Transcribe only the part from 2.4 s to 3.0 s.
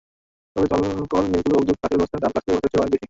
বস্তার চেয়ে অনেক বেশি।